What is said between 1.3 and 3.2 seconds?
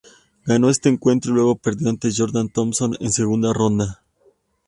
luego perdió ante Jordan Thompson en